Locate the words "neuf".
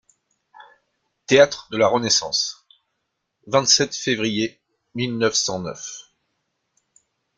5.15-5.35, 5.59-6.09